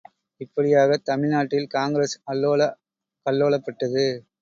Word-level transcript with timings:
இப்படியாகத் 0.41 1.03
தமிழ்நாட்டில் 1.03 1.67
காங்கிரஸ் 1.67 2.17
அல்லோல 2.31 2.71
கல்லோலப்பட்டது. 3.25 4.05